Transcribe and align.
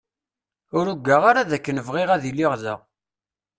Ur 0.77 0.85
ugaɣ 0.93 1.23
ara 1.29 1.49
dakken 1.49 1.77
bɣiɣ 1.87 2.09
ad 2.11 2.23
iliɣ 2.29 2.53
da. 2.61 2.75